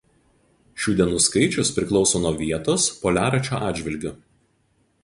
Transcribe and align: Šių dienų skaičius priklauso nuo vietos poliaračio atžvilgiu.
Šių 0.85 0.93
dienų 1.01 1.19
skaičius 1.25 1.71
priklauso 1.75 2.23
nuo 2.25 2.33
vietos 2.41 2.89
poliaračio 3.05 3.63
atžvilgiu. 3.71 4.19